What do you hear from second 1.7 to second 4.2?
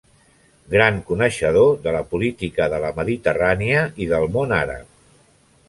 de la política de la Mediterrània i